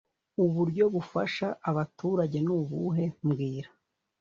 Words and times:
Uburyo 0.43 0.83
bufasha 0.93 1.47
abaturage 1.69 2.37
nubuhe 2.45 3.05
mbwira 3.25 3.69